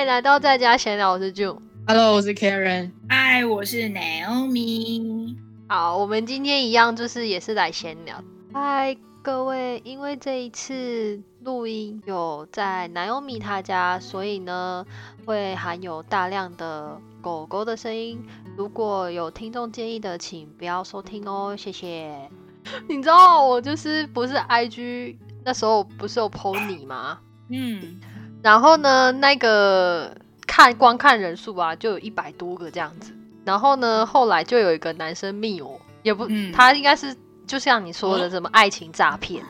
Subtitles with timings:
[0.00, 1.58] 欢迎来到在家闲聊，我是 June。
[1.86, 2.90] Hello，我是 Karen。
[3.06, 5.36] 嗨，我是 Naomi。
[5.68, 8.16] 好，我们今天一样就是也是来闲聊。
[8.54, 14.86] 嗨，各位，因为这一次录音有在 Naomi 她家，所以呢
[15.26, 18.24] 会含有大量的狗狗的声音。
[18.56, 22.10] 如果有听众建议的，请不要收听哦，谢谢。
[22.88, 27.18] 你知道我就是不是 IG 那时候不是有 PO 你吗？
[27.50, 28.00] 嗯，
[28.42, 33.12] 然后呢，那个看观看人数啊，就有一百多个这样子。
[33.44, 37.16] 然后呢，后来就有一个男生密我，也不，嗯他应该是
[37.46, 39.42] 就像你说的什么爱情诈骗，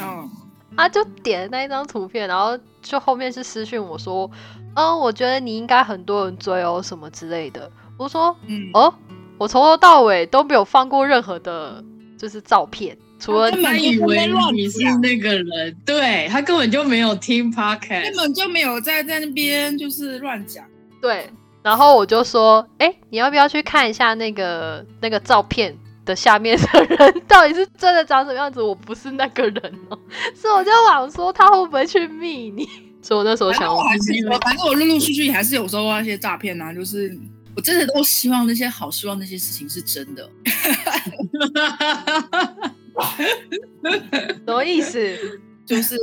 [0.00, 0.30] 嗯，
[0.76, 4.30] 他就点了那一张图片，然后就后面是私讯我说，
[4.74, 7.70] 嗯，我觉得你应该很多人追哦，什么之类的。
[7.96, 8.92] 我说，嗯，哦，
[9.38, 11.82] 我从头到尾都没有放过任何的，
[12.18, 18.16] 就是照片，除了他以为你是那个人，对他根本就没有听根 podcast。
[18.16, 20.64] 本就没有在在那边就是乱讲。
[21.02, 21.28] 对，
[21.62, 28.62] 然后我就说，哎、你要不要去看一下那个那个照片的下面的人到底是真的长什么样子？
[28.62, 29.56] 我不是那个人
[29.90, 29.98] 哦，
[30.34, 32.68] 所以我就想说他会不会去密你？
[33.02, 37.16] 所以我那时候想反正我，还是有，反正我陆陆续续还是有收到一些诈骗啊，就是
[37.56, 40.28] 我真的都希望那些好，希望那些事情是真的。
[44.46, 45.40] 什么意思？
[45.64, 45.96] 就是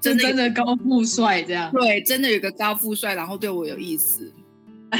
[0.00, 1.72] 真真的真的高富帅这样。
[1.72, 4.32] 对，真的有个高富帅，然后对我有意思，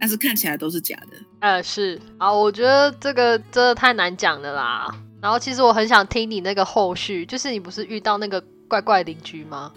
[0.00, 1.16] 但是看起来都是假的。
[1.40, 4.94] 呃，是啊，我觉得这个真的太难讲了啦。
[5.20, 9.72] 然后其实我很想听你那个后续，就是你不是遇到那个怪怪邻居吗？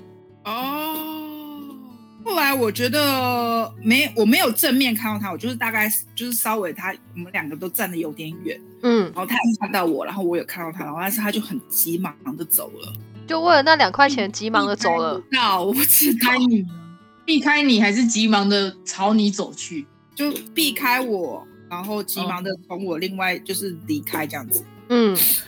[0.45, 1.16] 哦，
[2.28, 12.94] 后来我觉得没，我没有正面看到他，我就是大概就是稍微他我们两个都站的有点远，嗯，然后他也看到我，然后我有看到他，然后但是他就很急忙的走了。
[13.25, 15.23] 就为了那两块钱急忙的走了。
[15.31, 16.66] 那我不知道你，
[17.25, 19.87] 避开你，还是急忙的朝你走去？
[20.14, 24.66] 就避开我，然后急忙的从我另外就是离开这样子。
[24.89, 25.15] 嗯，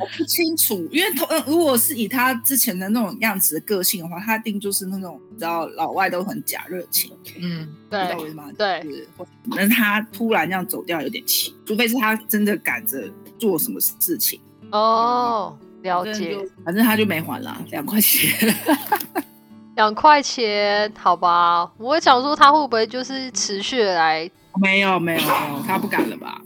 [0.00, 8.44] 我不清楚，因为同呃如果是以他之前的那种样子的个性的话，他一定就是那种你知道老外都很假热情，嗯，知道对我意思吗？
[8.56, 9.08] 对就是，
[9.56, 13.02] 但是他突然这样走掉有点奇，除非是他真的赶着
[13.38, 14.40] 做什么事情。
[14.70, 16.38] 哦，了解。
[16.64, 18.30] 反正他就没还了，两块钱。
[19.74, 24.30] 两块钱，好吧，我想说他会不会就是持续地来，
[24.60, 26.40] 没有没有没有，他不敢了吧？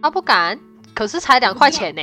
[0.00, 0.58] 他不敢，
[0.94, 2.02] 可是才两块钱呢。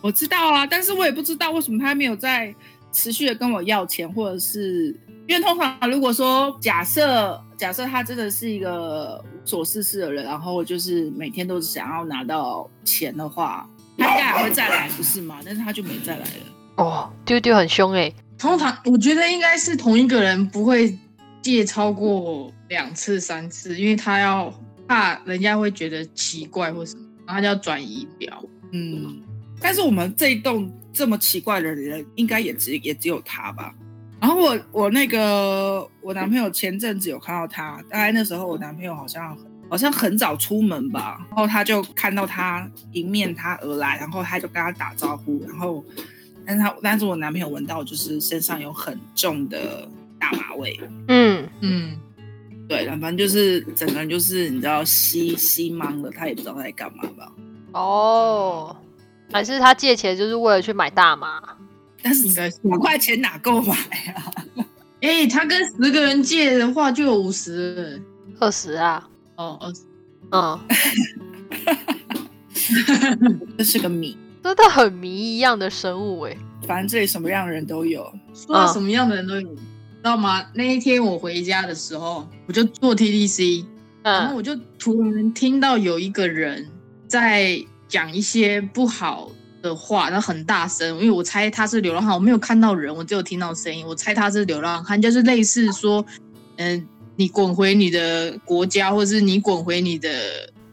[0.00, 2.54] 我知道啊，但是我也不知道为什么他没有在
[2.92, 4.94] 持续的跟我要钱，或者是
[5.26, 15.40] 因为通常如果说假设假设他真的是一个无所事事的人，然后就是每天都是想要拿到钱的话，他应该还会再来，不是吗？
[15.44, 16.76] 但是他就没再来了。
[16.76, 18.12] 哦，丢丢很凶哎。
[18.38, 20.96] 通常我觉得应该是同一个人不会
[21.40, 24.52] 借超过两次、三次，因为他要
[24.86, 28.42] 怕人家会觉得奇怪或什么，然后他就要转移表。
[28.72, 29.20] 嗯，
[29.60, 33.74] 但是我们这一栋这么奇怪的人，应该也只也只有他吧。
[34.18, 39.36] 然后我我那个我男朋友前阵子有看到他，大概那时候我男朋友好像
[39.68, 45.84] 好像很早出门吧，然后他就看到他迎面他而来，然后他就跟他打招呼，然后
[46.46, 49.86] 但是他但是我男朋友闻到就是身上有很重的
[50.18, 51.96] 大麻味，嗯，嗯，
[52.68, 57.32] 对，反正就是整个人就是你知道吸吸懵了，他也不知道他在干嘛吧。
[57.72, 58.76] 哦，
[59.32, 61.40] 还是他借钱就是为了去买大麻？
[62.02, 63.74] 但是应该是五块钱哪够买
[64.14, 64.32] 啊？
[65.02, 68.00] 哎、他跟十个人借的话就有五十了。
[68.40, 69.82] 二十啊，哦，二十。
[70.30, 70.58] 嗯，
[73.56, 76.36] 这是个谜，真的很谜一样的生物哎。
[76.66, 78.12] 反正这里什么样的人都有。
[78.34, 79.48] 说到什么样的人都有，
[80.06, 80.46] 知道吗？
[80.54, 83.64] 那一天我回家的时候，我就坐 TDC，
[84.04, 86.64] 然后嗯，我就突然听到有一个人
[87.08, 89.28] 在讲一些不好
[89.62, 96.06] 的话，然后很大声，因为我猜他是流浪汉，我没有看到人，我只有听到声音，我猜他是流浪汉，就是类似说，
[96.58, 96.86] 嗯、
[97.16, 100.08] 你滚回你的国家，或者是你滚回你的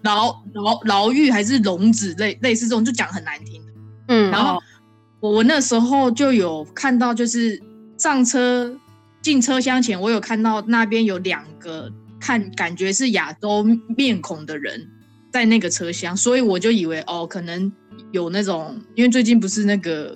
[0.04, 3.72] 牢牢牢狱，还是笼子，类类似这种，就讲很难听的。
[4.10, 4.62] 嗯，然后
[5.20, 7.60] 我我那时候就有看到，就是
[7.98, 8.72] 上车
[9.24, 13.66] 进车厢前，我有看到那边有两个看感觉是亚洲
[13.98, 14.88] 面孔的人
[15.32, 17.72] 在那个车厢，所以我就以为哦，可能
[18.12, 20.16] 有那种，因为最近不是那个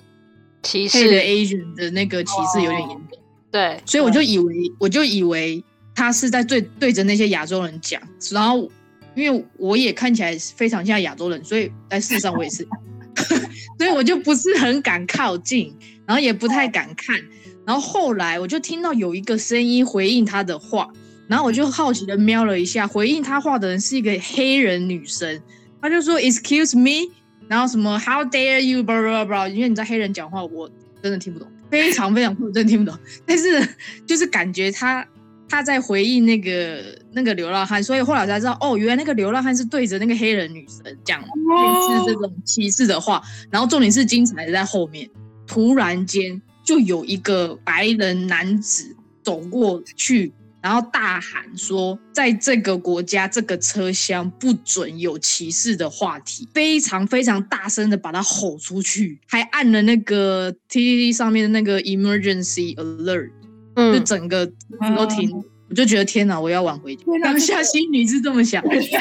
[0.62, 1.10] 歧视。
[1.10, 3.20] 的视，Asian 的那个歧视有点严重，
[3.50, 5.64] 对，所以我就以为我就以为
[5.96, 8.02] 他是在对对着那些亚洲人讲，
[8.32, 8.70] 然后
[9.16, 12.68] 因为我也看起来非常像亚洲人，所以在事实上我也是，
[13.80, 15.74] 所以我就不是很敢靠近，
[16.06, 17.20] 然后也不太敢看，
[17.68, 20.90] 然后后来我就听到有一个声音回应他的话，
[21.28, 25.42] 然后我就好奇的瞄了一下，回应他话的人是一个黑人女生，
[25.82, 27.12] 他就说 Excuse me，
[27.50, 30.70] 然后什么 How dare you，blah blah blah，因为你在黑人讲话，我
[31.04, 33.68] 真的听不懂，非常非常我真的听不懂，但是
[34.06, 35.06] 就是感觉他
[35.50, 36.82] 他在回应那个
[37.12, 45.10] 那个流浪汉，所以后来才知道，哦，原来那个流浪汉是对着那个黑人女生讲类似这种歧视的话，然后重点是精彩的在后面，
[45.46, 48.94] 突然间就有一个白人男子
[49.24, 63.30] 走过去，然后大喊说，在这个国家这个车厢不准有歧视的话题，非常非常大声的把他吼出去，还按了那个 TTT 上面的那个 emergency alert。
[63.78, 64.46] 就嗯，整个
[64.98, 65.32] 都停，
[65.70, 68.92] 我就觉得天哪，我要挽回当下心里是这么想， 可是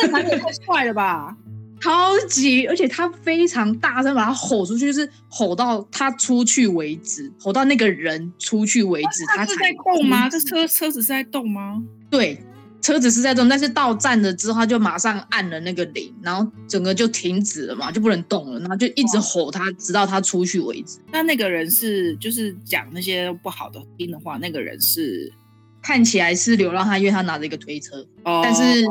[0.00, 1.36] 这男的太帅了吧？
[1.84, 10.28] 超级，而且他非常大声把他吼出去，就是吼到他出去为止，吼到那个人出去为止，他是在动吗？
[10.30, 11.82] 这车车子是在动吗？
[12.08, 12.42] 对。
[12.80, 20.98] 车子是在动，但是到站了之后，他就马上按了那个铃，然后整个就停止了嘛，就不能动了，然后就一直吼他，直到他出去为止。
[21.10, 25.32] 那那个人是就是讲那些不好的听的话，那个人是
[25.80, 28.84] 看起来是流浪汉，因为他拿着一个推车，哦，但是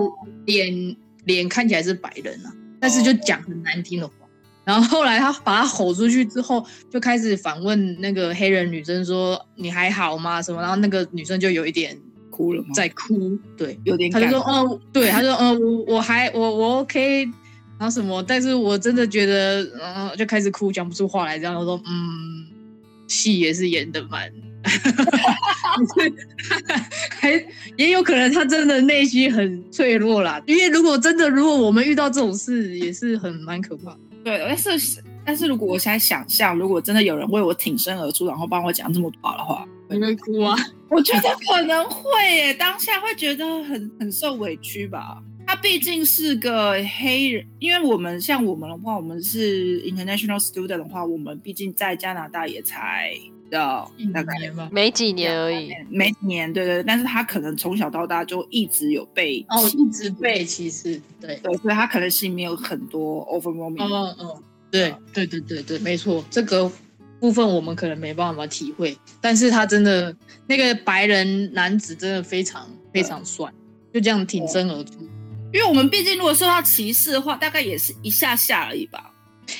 [0.47, 0.95] 脸
[1.25, 2.49] 脸看起来是白人啊，
[2.83, 4.13] 但是就讲很难听的话。
[4.65, 10.59] 然后后来他把他吼出去之后，就开始反问那个黑人女生说：“你还好吗？”什么？
[10.61, 11.97] 然后那个女生就有一点
[12.29, 12.67] 哭了吗？
[12.73, 17.23] 在哭，对，有点感他就说：“哦，对，他说，嗯，我我还我我 OK，
[17.77, 18.21] 然后什么？
[18.23, 21.39] 但是我真的觉得，嗯，就开始哭，讲不出话来。
[21.39, 22.45] 这样我说，嗯，
[23.07, 24.31] 戏也是演的蛮，
[27.19, 27.31] 还
[27.77, 30.41] 也有可能他真的内心很脆弱啦。
[30.45, 33.99] 因为如果真的，如果我们遇到这种事，也是很蛮可怕的。
[34.23, 40.55] 对，但是但是如果我现在想象，如果真的有人为我挺身而出，然后帮我讲这么多话的话，你会哭啊？
[40.89, 45.21] 我觉得可能会耶，当下会觉得很很受委屈吧。
[45.45, 53.13] 他毕竟是个黑人，因为我们像我们的话，我们是 international student 的话，我们毕竟在加拿大也才
[53.53, 54.33] 到一大概。
[54.71, 55.71] 没几年而已。
[55.89, 61.39] 没几年，对对对，但是他可能从小到大就一直有被哦，一直被歧视，对。
[61.43, 63.81] 对，所以他可能心里面有很多 overwhelming。
[63.81, 66.69] 嗯嗯，对对对对对，没错，这个
[67.19, 70.13] 部分我们可能没办法体会，但是他真的
[70.47, 73.47] 那个白人男子真的非常非常帅，
[73.93, 74.93] 就这样挺身而出。
[75.53, 79.11] 因为我们毕竟如果受到歧视的话，大概也是一下下而已吧。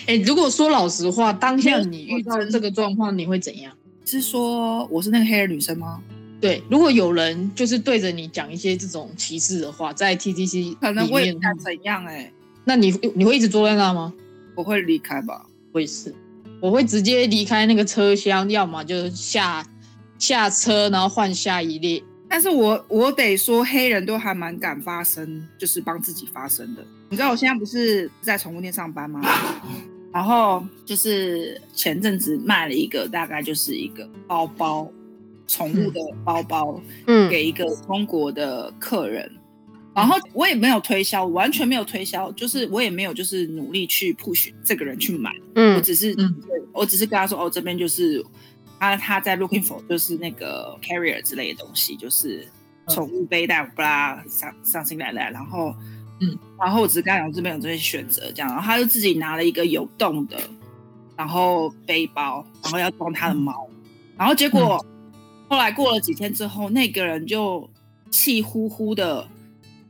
[0.08, 3.72] 哎，如果说老实话，当下你遇到这个状况，你会怎样？
[4.06, 6.02] 是说我是那个黑人女生吗？
[6.42, 12.16] 对，如果有人就是对着你讲一些这种歧视的话，在 TTC 可能会想怎样、欸？
[12.16, 12.34] 哎，
[12.66, 14.14] 那你你会一直坐在那吗？
[14.56, 15.46] 我会离开吧。
[15.72, 16.14] 我也是，
[16.60, 19.66] 我会直接离开那个车厢，要么就下
[20.20, 22.04] 下车，然后换下一列。
[22.28, 26.84] 但是我我得说，黑人都还蛮敢发声，就是帮自己发声的。
[27.10, 29.22] 你知道我现在不是在宠物店上班吗？
[30.14, 34.88] 然后就是前阵子卖了一个，大概就是一个包包，
[35.48, 37.28] 宠物的包包，嗯。
[37.30, 39.30] 给一个中国的客人。
[39.96, 45.76] 然后我也没有推销，完全没有推销，就是我也没有就是努力去 push 这个人去买，嗯。
[45.76, 46.36] 我嗯只是，嗯。
[46.72, 48.24] 我只是跟他说，哦，这边就是
[48.80, 52.48] 他他在 looking for 就是那个 carrier 之类的东西，就是
[52.88, 55.74] 宠物背带，不啦，上上新来来，然后，
[56.20, 60.38] 嗯，然后我只是跟他讲这边有这些选择，这样，然后他就自己拿了一个有洞的，
[61.16, 63.68] 然后背包，然后要装他的猫，
[64.18, 64.86] 然后结果、
[65.50, 67.70] 后来过了几天之后，那个人就
[68.10, 69.28] 气呼呼的。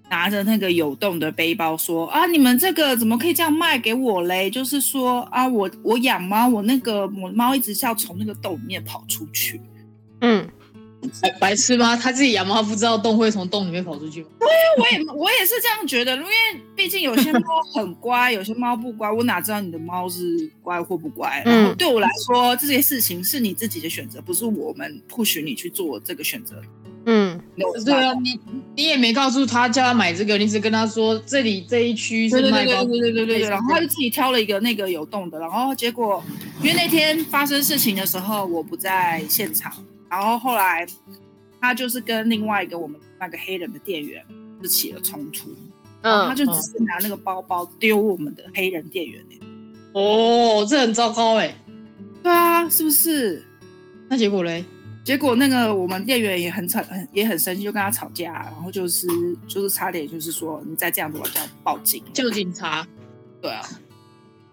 [0.10, 4.48] 拿着那个有洞的背包说啊，你们这个怎么可以这样卖给我嘞？
[4.48, 9.60] 就是说啊，我我养猫，我那个我猫一直是要从那个洞里面跑出去。
[10.22, 10.48] 嗯，
[11.22, 11.96] 白白痴吗？
[11.96, 14.30] 他自己养猫，他不知道洞会从洞里面跑出去吗？
[14.40, 14.48] 对
[14.80, 16.30] 我也我也是这样觉得，因为
[16.76, 21.42] 毕竟有些猫很乖，有些猫不乖，我哪知道你的猫是乖或不乖？
[21.46, 26.56] 嗯然后对我来说，这些事情是你自己的选择，不是我们 push 你去做这个选择。
[27.06, 27.38] 嗯，
[27.84, 28.40] 对啊，你
[28.78, 36.24] 你也没告诉他叫他买这个，你只跟他说这里这一区对对对是卖猫对对对对对，类似然后他就自己挑了一个那个有洞的，然后结果
[36.62, 39.70] 因为那天发生事情的时候我不在现场，
[40.14, 40.86] 然后后来
[41.60, 44.24] 他就是跟另外一个我们那个黑人的店员
[44.62, 45.50] 就起了冲突，
[46.04, 49.40] 嗯他嗯，就只是拿那个包包丢我们的黑人店员、欸、
[49.94, 51.56] 哦，这很糟糕哎。
[52.22, 53.44] 对啊，是不是？
[54.08, 54.64] 那结果嘞？
[55.04, 59.08] 结果那个我们店员也很吵，很也很生气，就跟他吵架，然后就是
[59.48, 62.04] 就是差点就是说你再这样子我就要报警。
[62.14, 62.88] 叫警察。
[63.42, 63.68] 对啊，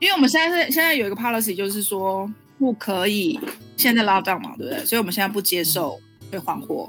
[0.00, 2.28] 因为我们现在是现在有一个 policy，就是说
[2.60, 3.40] 不可以
[3.76, 4.84] 现在拉 down 嘛，对不对？
[4.84, 5.98] 所以我们现在不接受
[6.30, 6.88] 退换货。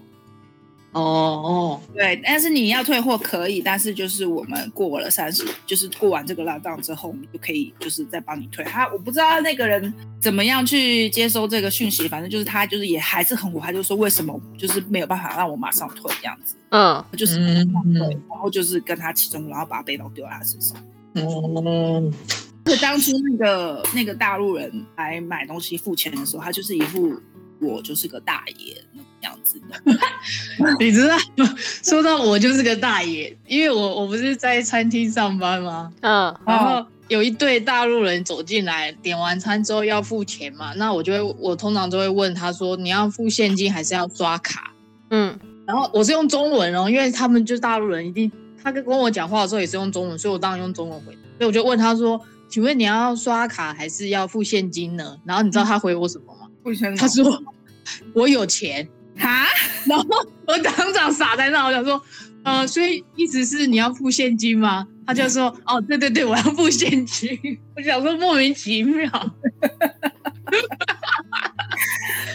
[0.93, 8.65] 哦哦，对，但是你要退货可以，但是就是我们过了三十，就是过完这个拉档之后，我们就可以就是再帮你退。
[8.65, 20.77] 他我不知道那个人怎么样去接收这个讯息，反正就是他就是也还是很火，他就说为什么就是没有办法让我马上退这样子，嗯，就是嗯对，然后就是跟他起冲突，然后把背包丢在他身上。
[21.15, 22.03] 哦，
[22.68, 27.20] 是当初那个那个大陆人来买东西付钱的时候，他就是一副
[27.60, 29.82] 我就是个大爷那种样子的。
[30.80, 31.18] 你知道，
[31.84, 35.91] 说到我就是个大爷，因为我我不是在餐厅上班吗？
[36.01, 44.72] 嗯然后有一对大陆人走进来，点完餐之后要付钱嘛，那我就会我通常都会问他说，你要付现金还是要刷卡？
[45.10, 45.38] 嗯
[45.68, 48.30] 然后我是用中文哦，因为他们就是大陆人，一定
[48.62, 51.13] 他跟跟我讲话的时候也是用中文，所以我当然用中文回。
[51.38, 52.20] 所以我就问他说，
[52.51, 55.17] 请问你要刷卡还是要付现金呢？
[55.25, 56.50] 然后你知道他回我什么吗？
[56.63, 57.41] 为什么他说
[58.13, 58.88] 我有钱。
[59.17, 59.46] 哈，
[59.86, 60.05] 然后
[60.48, 62.01] 我当场傻在那，我想说，
[62.43, 64.88] 呃，所以意思是你要付现金吗？
[65.05, 67.38] 他就说，哦，对对对，我要付现金。
[67.75, 69.10] 我想说莫名其妙，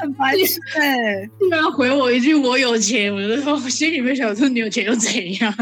[0.00, 5.54] 很白痴哎、居然回我一句我有钱，我就说我心里面想说你有钱又怎样，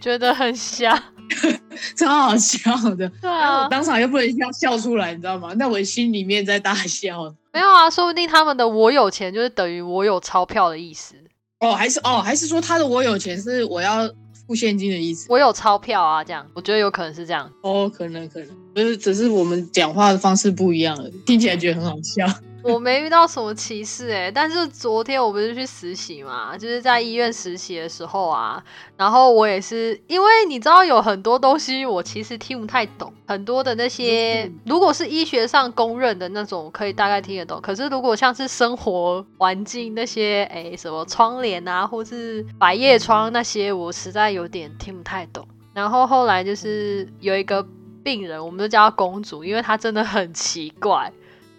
[0.00, 1.00] 觉得很瞎。
[1.96, 3.08] 超好笑的。
[3.20, 5.52] 对啊我，当场又不能笑笑出来，你知道吗？
[5.58, 7.34] 那我心里面在大笑。
[7.52, 11.14] 没有啊，说不定他们的“我有钱”就是等于我有钞票的意思。
[11.60, 14.10] 哦，还是哦，还是说他的我有钱是我要
[14.46, 15.26] 付现金的意思？
[15.30, 17.50] 我有钞票啊，这样我觉得有可能是这样。
[17.62, 22.26] 哦，可能可能，就是只是我们讲话的方式不一样了，听起来觉得很好笑。
[22.64, 28.62] 我没遇到什么歧视哎、但是昨天我不是去实习嘛，就是在医院实习的时候啊，
[28.96, 37.60] 然后我也是因为你知道有很多东西我其实听不太懂，很多的那些如果是医学上公认的那种，可以大概听得懂。
[37.60, 45.46] 可是如果像是生活环境那些，哎，什么窗帘啊，或是百叶窗那些，我实在有点听不太懂。
[45.74, 47.66] 然后后来就是有一个
[48.02, 51.12] 病人，我们都叫她公主，因为她真的很奇怪。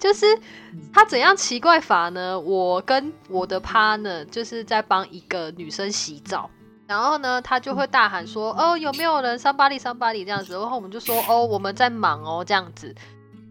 [0.05, 0.23] 就是
[0.93, 2.39] 他怎样奇怪法呢？
[2.39, 6.47] 我跟我的 partner 就是在帮一个女生洗澡，
[6.85, 12.93] 然后呢，他就会大喊说：“哦，有没有人 somebody somebody 这样子？”然后我们就说：“哦，我们在忙哦，这样子。”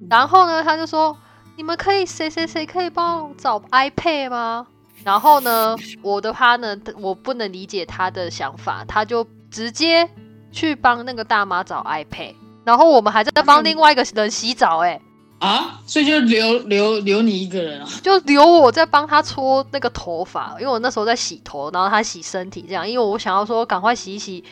[0.09, 1.19] 然后呢，他就说
[1.59, 4.69] ：“你们可以谁谁谁可以帮我找 iPad 吗？”
[5.03, 10.09] 然后呢，我的 partner 我不能理解他的想法，他就直接
[10.53, 15.03] 去帮那个大妈找 iPad，然后我们还在帮另外一个人洗澡、欸，
[15.45, 17.89] 啊，所以就留留留你一个人啊？
[18.03, 24.43] 就留我在帮他搓那个头发，因为我那时候在洗头，然后他洗身体这样，因为我想要说赶快洗一洗，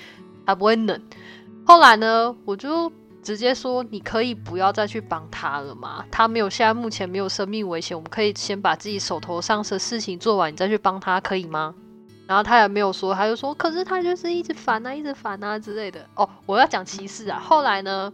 [0.46, 1.00] 才不会冷。
[1.64, 11.74] 后来呢，我就直接说你可以不要再去帮他了嘛，他没有现在目前没有生命危险，我们可以先把自己手头上的事情做完，你再去帮他，可以吗？
[12.26, 16.00] 然后他也没有说，他就说，可是他就是一直烦啊，一直烦啊之类的。
[16.14, 17.38] 哦，我要讲歧视啊。
[17.38, 18.12] 后来呢，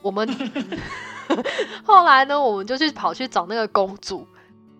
[0.00, 0.28] 我们
[1.84, 4.26] 后来呢，我们就去跑去找那个公主，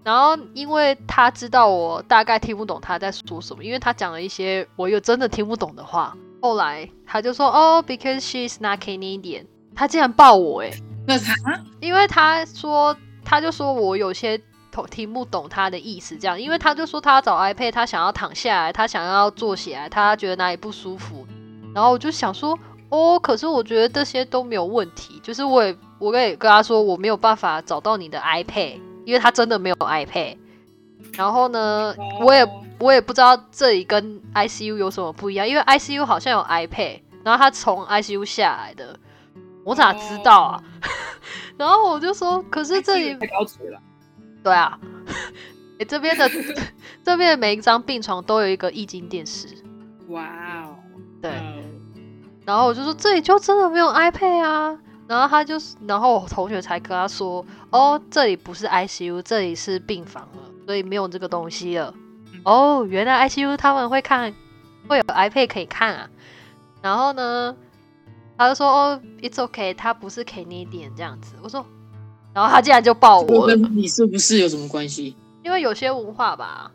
[0.03, 6.17] 然后因为她知道我大概听不懂她在说什么，因为她讲了一些我又真的听不懂的话。
[6.43, 10.73] 后来她就说：“哦，because she's not Canadian。”她竟然抱我诶、
[11.07, 11.35] 那他
[11.81, 14.39] 因为她说她就说我有些
[14.73, 21.27] 听听不懂他的意思，这样，因为他就说他要找 iPad，他想要躺下来，他想要坐起来，他觉得哪里不舒服，
[21.75, 22.59] 然后我就想说。
[22.93, 30.37] 哦，可是我觉得这些都没有问题，就是我也我也跟他说我没有办法找到你的 iPad，因为他真的没有 iPad。
[31.13, 32.45] 然后呢，我也
[32.79, 38.99] 我也不知道这里跟 ICU 有什么不一样，因为 ICU 好像有 iPad，然后他从 ICU 下来的，
[39.65, 40.63] 我咋知道啊？
[41.59, 43.79] 然后我就说，可是这里太高级了。
[44.43, 44.79] 对啊，
[45.79, 46.31] 诶这边的
[47.05, 49.49] 这边的每一张病床都有一个液晶电视，
[50.09, 50.25] 哇
[50.65, 50.77] 哦，
[51.21, 51.31] 对。
[51.31, 51.55] 呃
[52.47, 54.77] 然后我就说这里就真的没有 iPad 啊，
[55.11, 61.93] 然后他就是，然后我同学才跟他说，哦，这里不是 ICU，这里是病房了，所以没有这个东西了。
[62.33, 64.33] 嗯哦，原来 ICU 他们会看，
[64.87, 66.09] 会有 iPad 可以看啊。
[66.81, 67.57] 然后呢，
[68.39, 71.35] 他就说，哦，It's okay，他不是 Canadian 这样子。
[71.43, 71.67] 我说，
[72.33, 75.17] 然后他竟然就抱我我了，跟你是不是有什么关系？
[75.43, 76.71] 因为有些文化吧，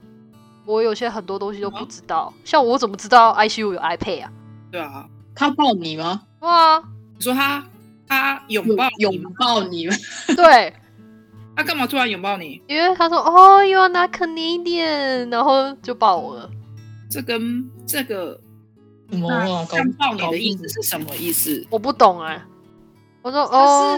[0.66, 4.32] 我有些很多东西都不知道，像我怎么知道 ICU 有 iPad 啊？
[4.74, 6.24] 对啊，他抱你吗？
[6.42, 6.84] 哇，
[7.16, 7.64] 你说他
[8.08, 9.96] 他拥抱拥抱你吗？
[10.36, 10.74] 对。
[11.58, 12.62] 他干嘛突然拥抱你？
[12.68, 16.50] 因为他说哦，You are not Canadian，然后就抱我了。
[17.10, 18.38] 这跟这个
[19.10, 19.32] 什么
[19.74, 21.66] 拥抱你的意思是什么意思？
[21.70, 22.44] 我不懂哎、
[23.22, 23.98] 我说哦，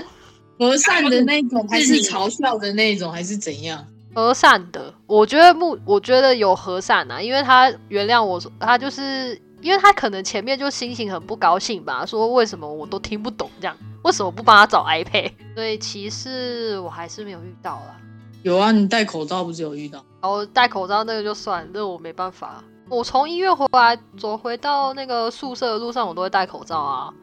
[0.59, 3.83] 和善的那种，还是嘲笑的那种，还是怎样？
[4.13, 13.75] 和善的，我觉得目我觉得有和善啊，因为他原谅我，他就是因为他可能前面就心情很不高兴吧，说为什么我都听不懂这样，
[14.07, 15.33] 为什么不帮他找 iPad？
[15.53, 17.97] 所以歧视我还是没有遇到啦。
[18.41, 20.01] 有啊，你戴口罩不是有遇到？
[20.21, 22.63] 哦，戴口罩那个就算，那我没办法。
[22.87, 27.13] 我从医院回来走回到那个宿舍的路上，我都会戴口罩啊。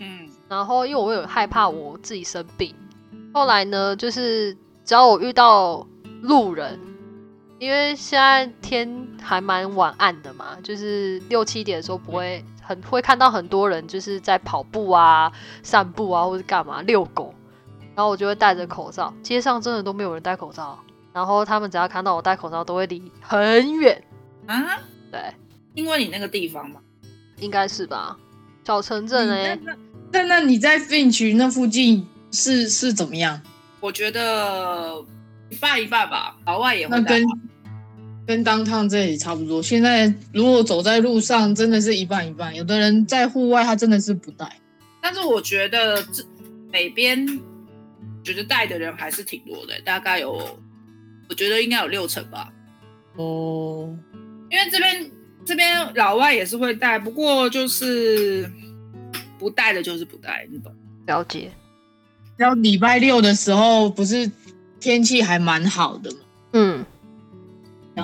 [0.00, 2.74] 嗯，然后因为我有害怕我自己生病，
[3.32, 4.52] 后来呢，就是
[4.84, 5.86] 只要我遇到
[6.22, 6.80] 路人，
[7.60, 15.30] 因为现在天还蛮晚暗的嘛，就是六七点的时候不会很会看到很多人就是在跑步啊、
[15.62, 17.34] 散步啊或者干嘛遛狗，
[17.94, 20.78] 然后我就会戴着口罩，街上真的都没有人戴口罩，
[21.12, 24.02] 然后他们只要看到我戴口罩都会离很远，
[24.46, 24.80] 啊，
[25.12, 25.20] 对，
[25.74, 26.80] 因为你那个地方嘛，
[27.38, 28.16] 应该是吧？
[28.64, 29.58] 小城镇哎、
[30.10, 33.40] 那那你在 Finch 那附近是是怎么样？
[33.80, 35.04] 我觉得
[35.50, 37.22] 一半一半吧，老外也会那跟
[38.26, 39.62] 跟当趟这里差不多。
[39.62, 42.54] 现在如果走在路上，真的是一半一半。
[42.54, 44.50] 有的人在户外，他真的是不戴。
[45.02, 46.24] 但是我觉得这
[46.72, 47.26] 北边
[48.22, 50.58] 觉得带的人还是挺多的，大概有，
[51.28, 52.50] 我觉得应该有六成吧。
[53.16, 53.94] 哦，
[54.50, 55.10] 因为这边
[55.44, 58.50] 这边老外也是会带，不过就是
[59.38, 60.74] 不带的就是不带，你懂？
[61.06, 61.52] 了解，
[62.38, 64.30] 然后礼拜六的时候，不是
[64.80, 66.16] 天气还蛮好的嘛？
[66.54, 66.84] 嗯，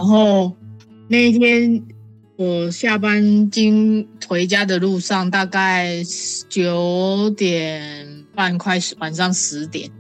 [0.00, 0.56] 然后
[1.08, 1.84] 那一天
[2.36, 6.02] 我下班经回家的路上，大概
[6.48, 9.90] 九点半，快十晚上十点，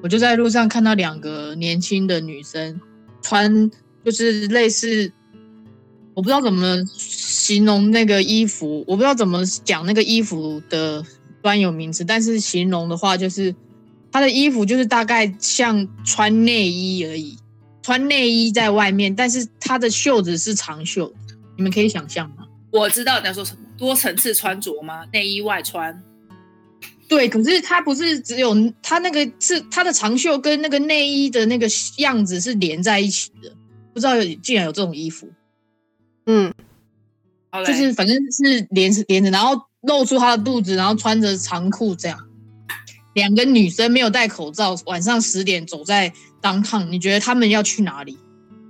[0.00, 2.80] 我就在路上看到两个年轻的女生
[3.20, 3.68] 穿，
[4.04, 5.12] 就是类似，
[6.14, 11.04] 我不知道怎么形容那个衣服，我不知道怎么讲那个衣服的
[11.42, 13.52] 专有名词，但是形容的话就是。
[14.10, 17.36] 她的衣服就是大概像穿内衣而已，
[17.88, 21.10] 穿内衣在外面，但是它的袖子是长袖，
[21.56, 22.46] 你们可以想象吗？
[22.70, 25.06] 我知道你在说什么，多层次穿着吗？
[25.10, 25.98] 内衣外穿。
[27.08, 33.50] 对，可是它不是只有它那个是它的长袖跟那个内衣的那个样子是连在一起的，
[33.94, 35.26] 不知道有竟然有这种衣服，
[36.26, 36.52] 嗯，
[37.66, 42.27] 就是反正是连着连着，然后露出他的肚子，然后穿着长裤这样。
[43.18, 48.16] 两个女生没有戴口罩，晚上十点走在当趟，你觉得她们要去哪里？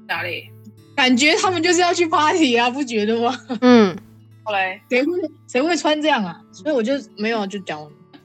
[0.09, 0.49] 哪里？
[0.97, 3.39] 感觉她们就是要去 party 啊，不觉得吗？
[3.61, 3.95] 嗯，
[4.43, 5.13] 后来谁会
[5.47, 6.41] 谁会穿这样啊？
[6.51, 7.79] 所以我就没有就讲，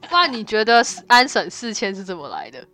[0.10, 2.66] 那你觉得安省四千是怎么来的？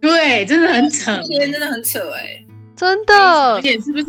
[0.00, 1.20] 对，真的很扯。
[1.24, 2.42] 今天真的很扯哎、
[2.74, 4.06] 真的而，且是不是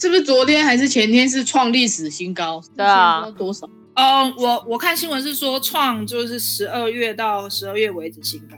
[0.00, 2.62] 是不是昨天还是前天是创历史新高？
[2.76, 3.68] 对啊不知道多少？
[3.98, 8.56] 哦，我我看新闻是说创就是十二月到十二月为止新高。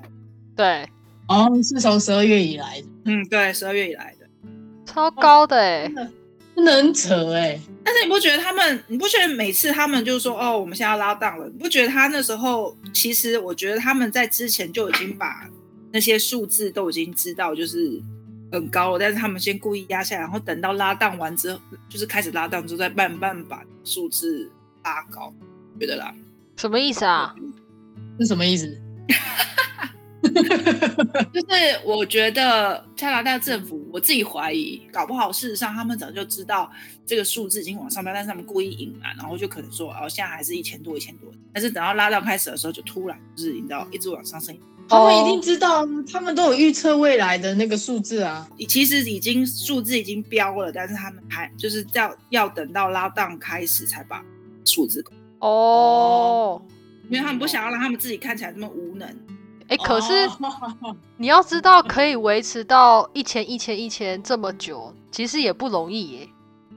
[0.55, 0.87] 对，
[1.29, 4.27] 哦，是从十二月以来的，嗯，对，十二月以来的。
[4.85, 5.91] 超高的哎、
[6.55, 15.49] 真的很扯哎、但是你不觉得他们，你不觉得每次他们就是说哦，我们现在要拉档了，你不觉得他那时候其实我觉得他们在之前就已经把
[15.91, 17.99] 那些数字都已经知道就是
[18.53, 24.51] 很高了，但是他们先故意压下来，然后等到拉档完之后，就是开始拉档之后再慢慢把数字
[24.85, 25.33] 拉高，
[25.79, 26.15] 觉得啦。
[26.57, 27.35] 什么意思啊？
[28.19, 28.79] 是什么意思？
[31.33, 36.71] 就是我觉得加拿大政府，我自己怀疑，搞不好事实上他们早就知道
[37.07, 44.57] 这个数字已经往上飙，但是他们故意隐瞒，然后就可能说哦，现在还是一千多一千多，但是等到拉到开始的时候，就突然就是你知道一直往上升，
[44.89, 48.47] 他们一定知道，他们都有预测未来的那个数字啊。
[48.69, 54.23] 其实已经数字已经飙了，但是他们还就是要要等到拉档开始才把
[54.71, 56.63] 数字公，哦，
[57.09, 59.09] 因为他们不想要让他们自己看起来这么无能。
[59.69, 60.13] 哎、可是
[60.81, 66.29] 哦 你要知道，可以维持到一千、一千、一千这么久，其实也不容易耶。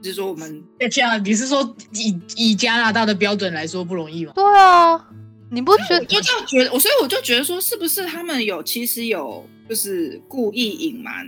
[0.02, 4.32] 就是说我们这样你是说以以加拿大的标准来说不容易吗？
[4.34, 5.08] 对啊，
[5.50, 6.00] 你不觉得？
[6.00, 11.26] 我就这样觉得，我所以我就觉得说，是不是他们有其实有就是故意隐瞒？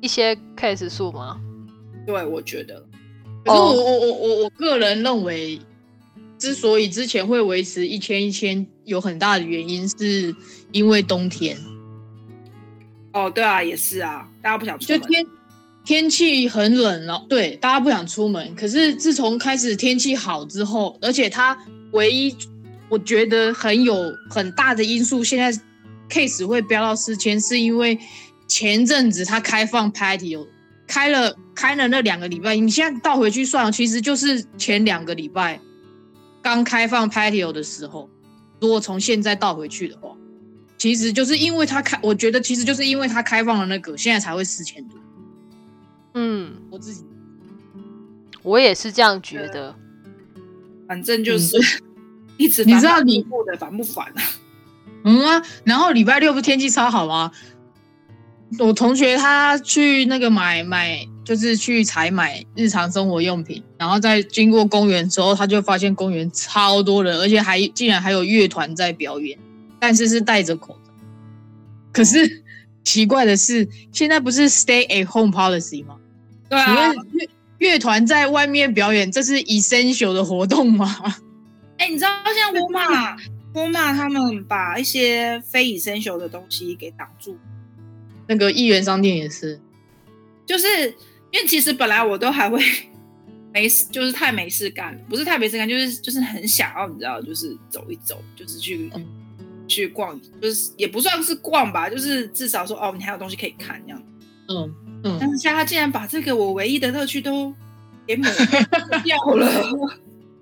[0.00, 1.40] 一些 case 数吗？
[2.06, 2.74] 对，我觉得
[3.44, 5.58] 可是我哦我我我我个人认为，
[6.40, 10.34] 之所以之前会维持一千一千，有很大的原因是
[10.72, 11.56] 因为冬天，
[13.12, 14.98] 哦，对啊，也是啊，大家不想出门。
[15.00, 15.26] 就天
[15.84, 18.54] 天气很冷了，对，大家不想出门。
[18.54, 21.56] 可是自从开始天气好之后，而且它
[21.92, 22.34] 唯一
[22.88, 25.52] 我觉得很有很大的因素，现在
[26.08, 27.98] case 会飙到四千，是因为
[28.48, 30.46] 前阵子它开放 patio，
[30.86, 35.60] 开了开了那两个礼拜，你现在倒回去算，其实就是前两个礼拜
[36.42, 38.08] 刚开放 patio 的时候，
[38.60, 40.16] 如果从现在倒回去的话，
[40.78, 44.98] 其实就是因为它开，我觉得其实就是因为它开放了那个，现在才会四千多。
[46.14, 47.04] 嗯，我自己
[48.42, 49.74] 我也是这样觉得。
[50.88, 51.56] 反正就是
[52.36, 54.22] 一直你知道你过的烦不烦啊？
[55.04, 57.30] 嗯啊，然后礼拜六不天气超好吗？
[58.58, 69.38] 我同学他去那个买买，就是去采买日常生活用品，然后在经过公园之后，他就发现公园超多人，而且还竟然还有乐团在表演，
[69.78, 70.92] 但是是戴着口罩。
[71.92, 72.42] 可是
[72.82, 75.94] 奇怪的是，现在不是 stay at home policy 吗？
[76.48, 81.14] 请对啊问，乐乐团在外面表演，这是 essential 的活动吗？
[81.78, 83.16] 哎、你知道像沃尔玛，
[83.54, 87.36] 沃尔玛他们把一些非 essential 的东西给挡住，
[88.26, 89.60] 那个一元商店也是，
[90.44, 90.92] 就是
[91.32, 92.62] 因为其实本来我都还会
[93.52, 99.06] 没事，就是太没事干，不是太没事干，就是就是很想要，你知道，就是走一走，就是去、嗯
[99.68, 104.02] 去逛，就是也不算是逛吧，就是至少说哦，你还有东西可以看这样。
[104.48, 107.54] 嗯嗯，但是现在他竟然把这个我唯一的乐趣都
[108.04, 108.28] 给抹
[109.04, 109.48] 掉了。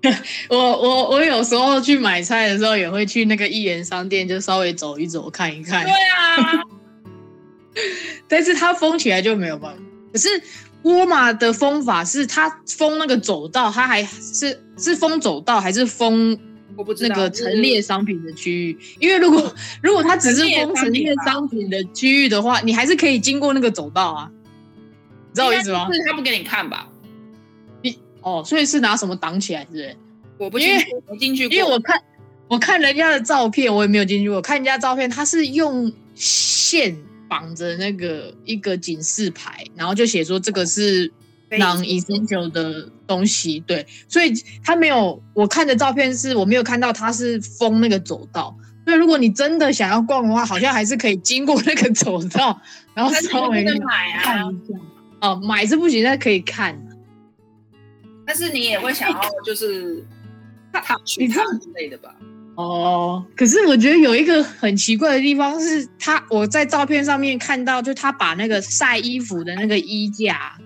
[0.49, 5.91] 我我我有时候去买菜的时候，也会去那个一元商店，就稍微走一走，看一看对。
[5.93, 6.63] 啊，
[8.27, 9.83] 但是它封起来就没有办法。
[10.11, 10.27] 可是
[10.83, 16.37] 沃尔玛的封法是它封那个走道，它还是是封走道，还是封
[16.77, 18.79] 我不知道那个陈列商品的区域？
[18.99, 24.31] 因为如果 如果它只是封陈列商品的区域的话，你还是可以经过那个走道啊。
[25.31, 25.87] 你知道我意思吗？
[25.91, 26.87] 是他不给你看吧？
[27.83, 29.95] 你哦，所以是拿什么挡起来，是不是？
[30.37, 32.01] 我不进去，我进去过，因为我看
[32.47, 34.37] 我看人家的照片，我也没有进去过。
[34.37, 36.97] 我看人家照片，他是用线
[37.29, 41.09] 绑着那个一个警示牌，然后就写说这个是
[41.51, 43.59] non essential 的东西。
[43.61, 48.53] 对，所以他没有我看的照片是我没有看到他是封那个走道。
[48.85, 52.59] 所以如果你真的想要逛的话，好像还是可以经过那个走道，
[52.95, 54.43] 然后但是稍微你不能买啊。
[55.21, 56.75] 哦，买是不行，但可以看。
[58.25, 60.03] 但是你也会想要就是
[60.71, 62.15] 踏去你知道它之类的吧？
[62.59, 70.57] 哦，可是我觉得有一个很奇怪的地方是，他我在照片上面看到，就他把那个晒衣服的那个衣架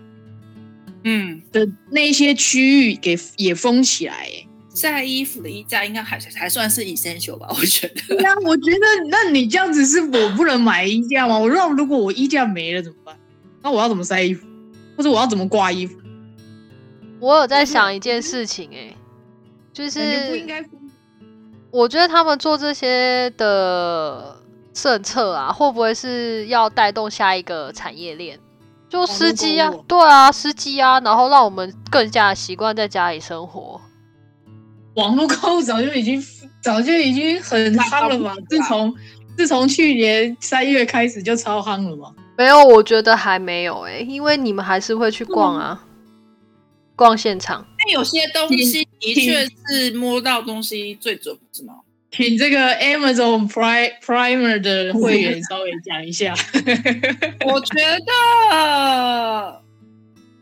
[1.03, 4.13] 嗯，的那些区域给也封起来。
[4.13, 7.47] 哎，晒衣服的衣架应该还还算是 essential 吧？
[7.51, 8.15] 我觉得。
[8.15, 11.37] 对啊，我觉得那你这样子是我不能买衣架吗？
[11.37, 13.15] 我让如果我衣架没了怎么办？
[13.61, 14.47] 那我要怎么晒衣服，
[14.97, 15.95] 或者我要怎么挂衣服？
[17.19, 18.97] 我有在想一件事情、欸，
[19.71, 20.71] 就感觉不应该封。
[21.73, 24.35] 我觉得他们做这些的
[24.71, 28.39] 政策啊，会不会是要带动下一个产业链？
[28.87, 33.81] 就司机啊对啊，司机啊，然后让我们更加习惯在家里生活。
[34.93, 36.23] 网络购物早就已经
[36.61, 38.35] 早就已经很夯了嘛？
[38.47, 38.93] 自从
[39.35, 42.13] 自从去年三月开始就超夯了嘛？
[42.37, 45.83] 没有，我觉得还没有哎、因为你们还是会去逛啊，
[46.95, 47.65] 逛现场。
[47.79, 51.75] 但有些东西的确是摸到东西最准，是吗？
[52.11, 56.33] 请这个 Amazon Prime Primer 的会员稍微讲一下。
[57.45, 59.61] 我觉得，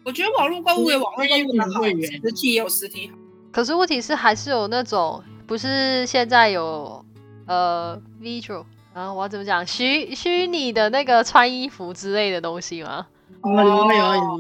[0.04, 3.18] 我觉得网络购物有网络购物的好，会员实体也有实体好。
[3.52, 7.04] 可是问题是，还是有那种不是现在有
[7.48, 13.08] 呃 virtual 啊，我要怎么讲虚虚拟的那个穿衣服之类的东西吗？
[13.46, 14.38] 有有有。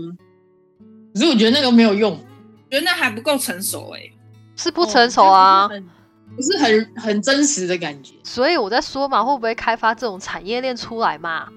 [1.13, 2.19] 可是我觉得那个没有用，
[2.71, 4.09] 觉得那还不够成熟哎、
[4.55, 5.83] 是不成熟啊，哦
[6.33, 8.13] 不是很很真实的感觉。
[8.23, 11.49] 所以我在说嘛，会不会开发这种产业链出来嘛？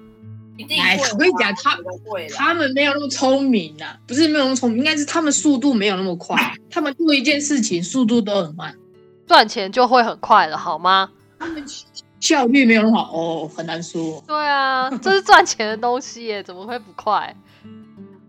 [0.57, 0.77] 一定
[1.11, 2.27] 我跟你讲他会。
[2.29, 8.75] 他们没有那么聪明啊，不是没有那么聪明，应该是他们速度没有那么快，他们做一件事情速度都很慢，
[9.25, 11.09] 赚钱就会很快了，好吗？
[11.39, 11.63] 他们
[12.19, 17.33] 效率没有那么好哦，很难说，对啊，这是赚钱的东西耶，怎么会不快？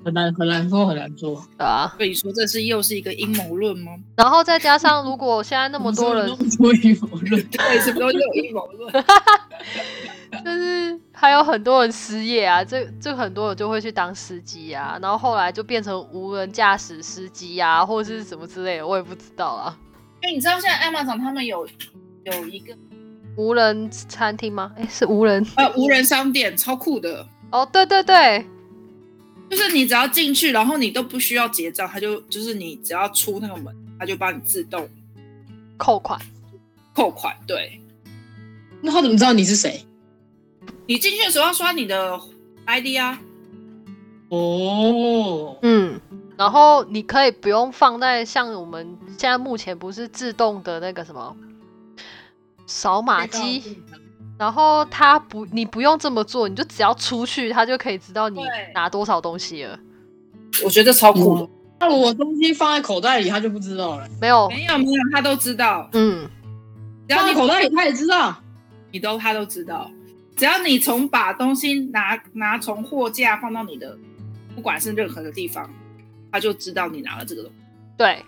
[0.06, 1.34] 很难很难说，很难说。
[1.58, 3.90] 对啊，所以说这是又是一个阴谋论吗？
[4.16, 8.92] 然后再加上如果现在那么多人那么多阴谋论， 对，是不是又有阴谋论？
[10.44, 19.76] 就是还有很多人失业啊，这这很多人就会去当司机啊，然后后来就变成无人驾驶司机啊，或者是什么之类的，我也不知道啊。
[20.22, 21.66] 因为你知道现在艾玛厂他们有
[22.24, 22.72] 有一个
[23.36, 24.70] 无人餐厅吗？
[24.76, 27.26] 哎，是无人呃无人商店，超酷的。
[27.50, 28.44] 哦，对对对，
[29.50, 34.88] 就是你只要进去，然后你都不需要结账，他就就是你只要出那个门，他就帮你自动
[35.76, 36.20] 扣款。
[36.94, 37.36] 扣款。
[37.46, 37.80] 对
[38.80, 39.84] 那他怎么知道你是谁？
[40.86, 42.20] 你进去的时候要刷你的
[42.64, 43.20] ID 啊，
[44.28, 46.00] 哦，嗯，
[46.36, 51.36] 然后你可以不用放在像我们现在目前不是自动的那个什么
[52.66, 53.78] 扫码机，
[54.38, 58.40] 然后他不，你不用这么做，你就只要出去，他就可以知道你
[58.74, 59.78] 拿多少东西了。
[60.64, 61.48] 我觉得超酷的。
[61.78, 64.08] 那我东西放在口袋里，他就不知道了。
[64.20, 66.28] 没有，没有没有，他都知道，嗯，
[67.08, 68.34] 放只要你口袋里，他也知道。
[68.92, 69.90] 你都他都知道，
[70.36, 73.98] 只要你从把东西拿拿从货架放到你的，
[74.54, 75.68] 不管是任何的地方，
[76.32, 77.58] 他就知道你拿了这个东西。
[77.98, 78.24] 对，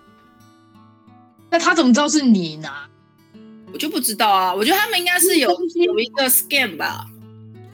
[1.48, 2.86] 那他怎么知道是你拿？
[3.72, 7.06] 我就不知道啊，我觉得他们应该是有有一个 scan 吧。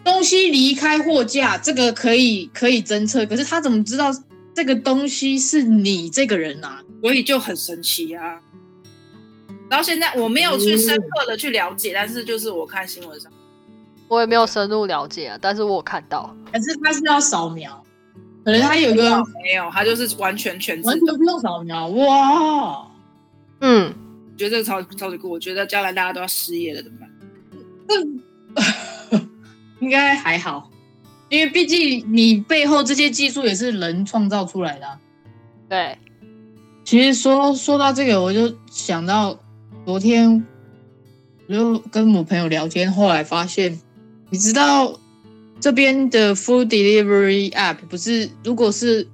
[0.05, 4.11] 东西离开货架，这个可以可以侦测，可是他怎么知道
[4.55, 6.83] 这个东西是你这个人啊？
[7.01, 8.41] 所以就很神奇啊。
[9.71, 13.33] 然后现在我没有去深刻的去了解，但是就是我看新闻上，
[14.09, 16.37] 我也没有深入了解啊，但是我有看到。
[16.53, 17.83] 可是他是要扫描，
[18.45, 19.03] 可能他有一个
[19.43, 22.87] 没有，他就是完全全完全不用扫描，哇！
[23.61, 24.04] 嗯，我
[24.37, 25.31] 觉得这个超超级酷。
[25.31, 27.11] 我觉得将来大家都要失业了怎么办？
[29.81, 30.71] 应该还好，
[31.29, 34.99] 因为毕竟你背后这些技术也是人创造出来的啊、
[35.69, 35.99] 对，
[36.85, 39.39] 其实说说到这个，我就想到
[39.85, 40.47] 昨天
[41.49, 43.79] 我就跟我朋友聊天，后来发现，
[44.31, 44.99] 你知道
[45.61, 49.07] 这边的 food delivery app 不是，如果是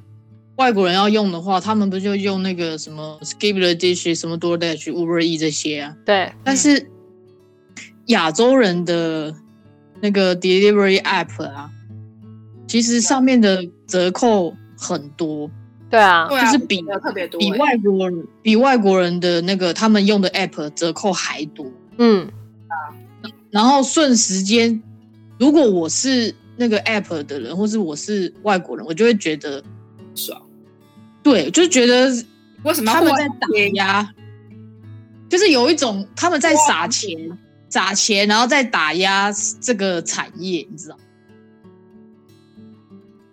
[0.61, 5.96] 外国人要用的话，他们不就用那个什么 Skip the Dish、什么 DoorDash、Uber E 这些啊？
[6.05, 6.87] 对，但是
[8.09, 9.35] 亚洲人的
[10.03, 11.70] 那个 delivery app 啊，
[12.68, 15.51] 其实上面的折扣很多，
[15.88, 21.64] 对啊，就是比的特别多、比欸外国人比外国人的那个他们用的 app 折扣还多。
[21.96, 22.29] 嗯
[22.68, 22.92] 啊，
[23.51, 24.83] 然后顺时间，
[25.38, 29.64] 如果我是那个 app 的人，或是我是外国人，我就会觉得
[30.14, 30.38] 爽。
[31.22, 32.09] 对，就觉得
[32.62, 34.14] 为什么他们在打压，
[35.28, 39.30] 就是有一种他们在撒钱、撒钱，然后再打压
[39.61, 40.96] 这个产业，你知道？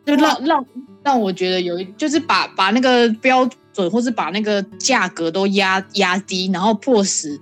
[0.06, 0.66] 就让让
[1.04, 7.38] 让我觉得有一，就是把把那个标准，或是把那个价格都压压低，然后迫使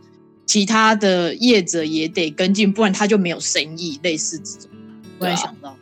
[0.48, 4.00] 其他的业者也得跟进，不然他就没有生意。
[4.02, 4.72] 类似这种，
[5.20, 5.78] 突然想到，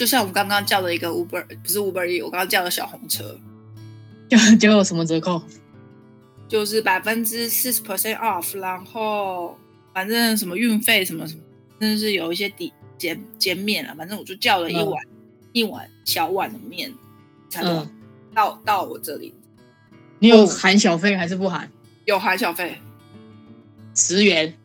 [0.00, 3.38] 就像我们刚刚叫的一个 Uber，不是 Uber E，我刚刚叫的小红车，
[4.30, 5.42] 就就有什么折扣？
[6.48, 9.58] 就是百分之四十 percent off，然后
[9.92, 11.42] 反正什么运费什么什么，
[11.78, 13.94] 真的是有一些抵减减免了。
[13.94, 15.04] 反正我就叫了一碗、
[15.52, 16.90] 一碗小碗的面，
[17.50, 17.90] 才多少嗯，
[18.34, 19.34] 到到我这里。
[20.18, 21.70] 你有含小费还是不含？
[22.06, 22.78] 有含小费，
[23.94, 24.56] 十元，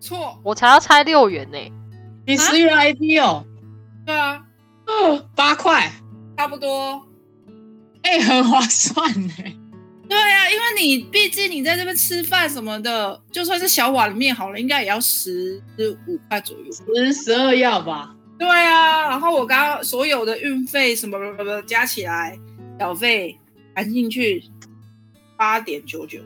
[0.00, 1.58] 错，我才要猜六元呢、
[2.28, 3.44] 你十元 ID 哦，
[4.06, 4.43] 对啊，
[4.86, 5.90] 哦，八块，
[6.36, 7.06] 差不多。
[8.02, 9.32] 哎、很划算呢。
[10.06, 15.62] 对啊，因为你毕竟你在这边吃饭什么的，就算是小碗的面好了，应该也要十
[16.06, 16.72] 五块左右。
[16.72, 18.14] 十十二要吧？
[18.38, 22.38] 对啊，然后我刚刚所有的运费什么什么加起来，
[22.78, 23.38] 小费
[23.74, 24.44] 含进去
[25.36, 26.20] 八点九九，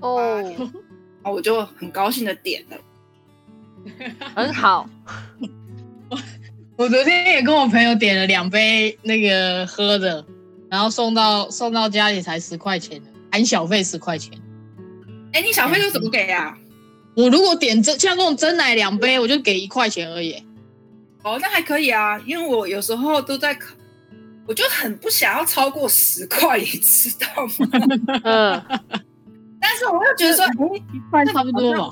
[0.00, 2.76] 哦，然后我就很高兴的点了。
[4.34, 4.88] 很好，
[6.76, 10.24] 我昨天也跟我朋友点了两杯那个喝的，
[10.68, 14.36] 然后送到送到家里才十块钱，含小费十块钱。
[15.32, 16.56] 哎，你小费都怎么给啊？
[17.16, 20.34] 我如果点真像这种真奶两杯，我就给一块钱而已。
[21.22, 23.72] 哦，那还可以啊，因为我有时候都在考，
[24.46, 27.68] 我就很不想要超过十块，你知道吗？
[28.24, 28.62] 嗯，
[29.60, 31.88] 但是我又觉得说，哎，一块差不多吧。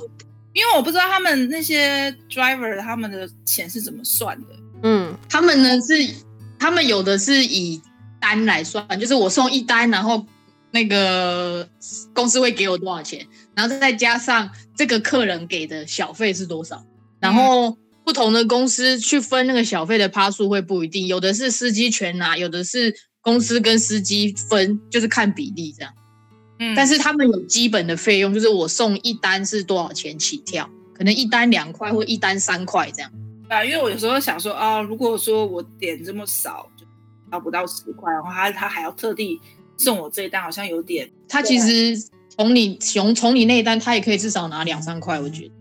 [0.53, 4.49] 因为我不知道他们那些 driver 他们的钱是怎么算的。
[4.83, 6.15] 嗯，他们呢是，
[6.59, 7.81] 他们有的是以
[8.21, 10.27] 单来算，就是我送一单，然后
[10.71, 11.69] 那个
[12.13, 16.85] 公司会给我多少钱，然后再加上这个客人给的小费是多少，
[17.21, 25.93] 然后不同的公司去分那个小费的趴数会不一定，有的是司机全拿，有的是公司跟司机分，就是看比例这样。
[26.59, 33.11] 嗯但是他们有基本的费用，就是我送一单是多少钱起跳，可能一单两块或一单三块这样。
[33.53, 36.87] 啊，因为我有时候想说啊，如果说我点这么少，就
[37.31, 39.39] 要不到十块，然后他他还要特地
[39.77, 45.53] 送我这一单，好像有点他其实从你从从你那一单，他也可以至少拿两三块，我觉得，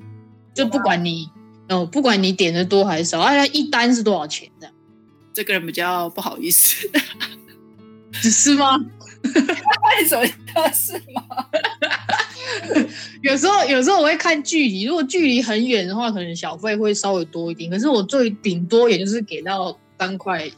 [0.54, 1.30] 就不管你，
[1.70, 4.74] 哦，不管你点的多还是少，啊，一单是多少钱这样，
[5.34, 6.90] 这个人比较不好意思。
[8.14, 8.78] 是吗？
[9.24, 10.26] 为什么
[10.74, 11.24] 是吗？
[13.22, 20.50] 有时候有时候我会看距离，如果距离很远的话，可能小费会稍微多一点，可是我最顶多也就是给到三块，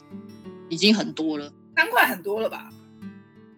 [0.68, 1.52] 已经很多了。
[1.76, 2.70] 三块很多了吧？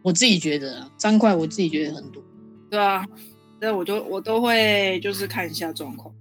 [0.03, 2.23] 我自己觉得啊三块，我自己觉得很多。
[2.71, 3.05] 对啊，
[3.61, 6.15] 那我就我都会就是看一下状况。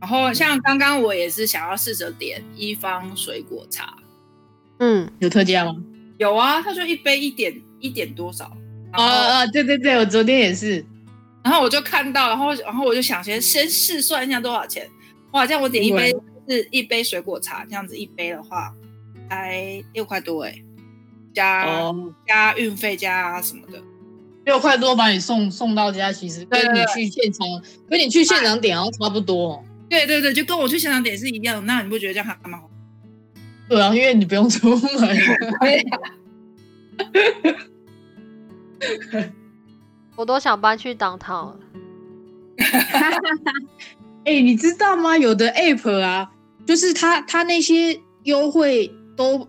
[0.00, 3.96] 然后像刚刚我也是想要试着点一方水果茶，
[4.78, 5.76] 嗯，有特价吗？
[6.18, 8.56] 有啊，他说一杯一点一点多少，
[8.92, 10.84] 啊啊，对对对，我昨天也是。
[11.44, 14.88] 然后我就看到，然后然后我就想先先试算一下多少钱，
[15.32, 16.10] 哇，这样我点一杯
[16.48, 18.74] 是一杯水果茶，这样子一杯的话
[19.28, 20.58] 才六块多哎，
[21.34, 23.78] 加、哦，加运费加什么的，
[24.46, 27.46] 六块多把你送送到家，其实跟你去现场，
[27.90, 29.64] 跟你去现场点然后差不多、哦。
[29.90, 32.70] 对对对，就跟我去现场点是一样的，那你不觉得这样还蛮好？
[33.68, 35.18] 对啊，因为你不用出门。
[40.16, 41.56] 我都想搬去当趟了。
[44.24, 45.18] 哎、你知道吗？
[45.18, 46.30] 有的 app 啊，
[46.64, 49.46] 就是它它那些优惠都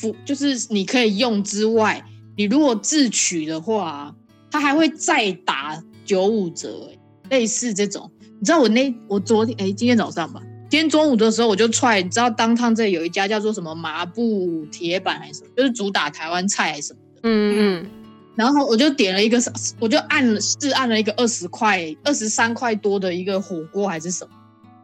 [0.00, 2.04] 付，就是你可以用之外，
[2.36, 4.14] 你如果自取的话，
[4.50, 6.98] 它还会再打九五折、欸，
[7.30, 8.10] 类似这种。
[8.38, 17.20] 你知道我那我昨天哎、今天早上吧，今天中午的时候我就踹，你知道当趟这里有一家叫做什么麻布铁板还是什么，就是主打台湾菜还是什么的。
[17.24, 17.86] 嗯嗯
[18.34, 19.38] 然后我就点了一个，
[19.78, 24.30] 我就按了试按了一个二十块、二十三块多的一个火锅还是什么，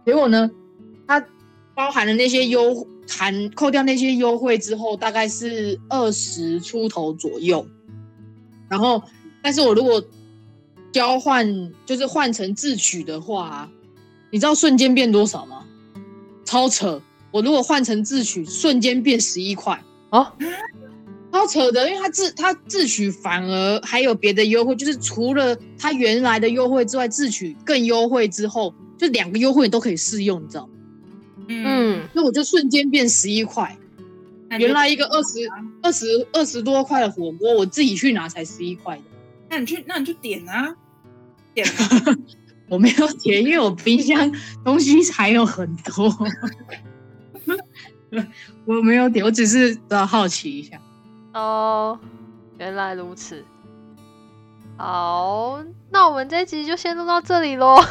[0.04, 0.50] 结果呢，
[1.06, 1.24] 它
[1.74, 7.66] 包含了那些优含扣掉那些优惠之后，大概是二十出头左右。
[8.68, 9.02] 然后，
[9.42, 10.02] 但是我如果
[10.92, 13.70] 交换就是换成自取的话，
[14.30, 15.64] 你知道瞬间变多少吗？
[16.44, 17.00] 超扯！
[17.30, 19.82] 我如果换成自取，瞬间变十一块。
[20.10, 20.34] 啊，
[21.30, 30.72] 超扯的，因为他自他自取反而还有别的优惠，就是除了他原来的优惠之外，自取更优惠之后，就两个优惠都可以试用，你知道吗？
[31.48, 33.76] 嗯，嗯，那我就瞬间变十一块，
[34.50, 35.38] 原来一个二十
[35.82, 39.02] 二十二十多块的火锅，我自己去拿才十一块的，
[39.50, 40.74] 那你去那你就点啊，
[41.54, 42.16] 点啊
[42.68, 44.30] 我没有点，因为我冰箱
[44.64, 46.14] 东西还有很多，
[48.66, 50.80] 我没有点，我只是呃好奇一下。
[51.38, 51.98] 哦，
[52.58, 53.44] 原来如此。
[54.76, 57.76] 好，那我们这一集就先录到这里喽。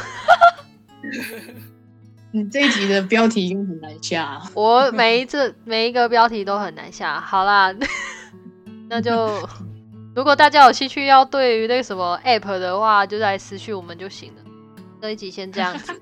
[2.30, 4.42] 你这一集的标题应该很难下、啊。
[4.54, 7.20] 我每一次每一个标题都很难下。
[7.20, 7.74] 好啦，
[8.88, 9.30] 那就
[10.14, 14.42] 如果大家有兴趣要对于那个什么 app 的话，就来私讯我们就行了。
[15.00, 16.00] 这一集先这样子，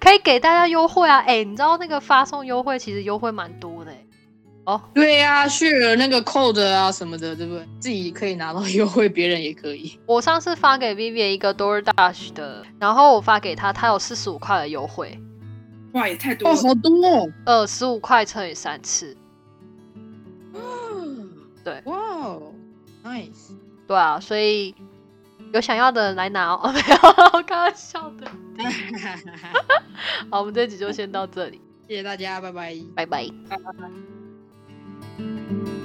[0.00, 1.18] 可以给大家优惠啊！
[1.20, 3.75] 哎、你知道那个发送优惠其实优惠蛮多。
[4.66, 7.64] 哦，对呀、去了那个 code 啊什么的，对不对？
[7.78, 9.96] 自己可以拿到优惠，别人也可以。
[10.06, 15.16] 我上次发给 Vivian 一个 DoorDash 的，然后我发给他，他有四十五块的优惠，
[15.92, 17.32] 哇，也太多哦，好多哦！
[17.44, 19.16] 呃，十五块乘以三次。
[21.62, 22.52] 对哇哦
[23.04, 23.52] ，nice。
[23.86, 24.74] 对啊，所以
[25.52, 26.70] 有想要的人来拿哦。
[26.74, 28.26] 没有，开玩笑的。
[30.28, 32.76] 好，我们这集就先到这里，谢谢大家，拜拜。
[32.96, 33.28] 拜拜。
[33.48, 34.15] 拜拜
[35.18, 35.75] 拜